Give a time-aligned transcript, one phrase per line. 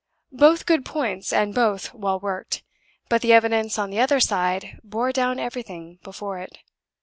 [0.33, 2.63] Both good points, and both well worked;
[3.07, 6.57] but the evidence on the other side bore down everything before it.